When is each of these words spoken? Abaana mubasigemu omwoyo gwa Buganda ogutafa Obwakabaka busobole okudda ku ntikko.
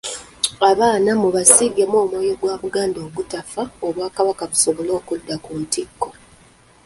Abaana 0.69 1.09
mubasigemu 1.21 1.95
omwoyo 2.03 2.33
gwa 2.39 2.55
Buganda 2.61 2.99
ogutafa 3.07 3.61
Obwakabaka 3.87 4.43
busobole 4.51 4.91
okudda 4.99 5.35
ku 5.43 5.51
ntikko. 5.61 6.09